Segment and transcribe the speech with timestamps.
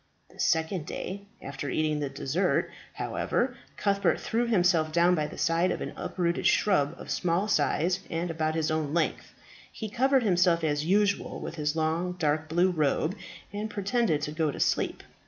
[0.31, 5.69] The second day after entering the desert, however, Cuthbert threw himself down by the side
[5.69, 9.35] of an uprooted shrub of small size and about his own length.
[9.71, 13.15] He covered himself as usual with his long, dark blue robe,
[13.53, 15.03] and pretended to go to sleep.